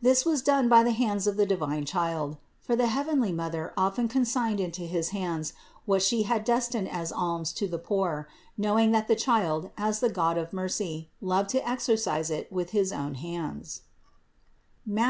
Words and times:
This 0.00 0.24
was 0.24 0.40
done 0.40 0.70
by 0.70 0.82
the 0.82 0.90
hands 0.96 1.26
of 1.26 1.36
the 1.36 1.44
divine 1.44 1.84
Child; 1.84 2.38
for 2.62 2.74
the 2.74 2.86
heavenly 2.86 3.30
Mother 3.30 3.74
often 3.76 4.08
consigned 4.08 4.58
into 4.58 4.84
his 4.86 5.10
hands 5.10 5.52
what 5.84 6.00
She 6.00 6.22
had 6.22 6.44
destined 6.46 6.88
as 6.88 7.12
alms 7.12 7.52
to 7.52 7.68
the 7.68 7.76
poor, 7.78 8.26
knowing 8.56 8.92
that 8.92 9.06
the 9.06 9.14
Child, 9.14 9.68
as 9.76 10.00
the 10.00 10.08
God 10.08 10.38
of 10.38 10.54
mercy, 10.54 11.10
loved 11.20 11.50
to 11.50 11.68
exercise 11.68 12.30
it 12.30 12.50
with 12.50 12.70
his 12.70 12.90
own 12.90 13.16
hands 13.16 13.82
(Matth. 14.86 15.04